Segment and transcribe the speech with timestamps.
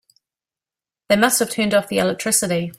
[1.09, 2.69] They must have turned off the electricity.